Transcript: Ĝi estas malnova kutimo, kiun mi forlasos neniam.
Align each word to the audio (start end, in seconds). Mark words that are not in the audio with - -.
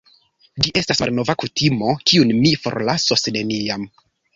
Ĝi 0.65 0.71
estas 0.81 1.01
malnova 1.03 1.37
kutimo, 1.45 1.95
kiun 2.13 2.37
mi 2.43 2.57
forlasos 2.67 3.33
neniam. 3.41 3.93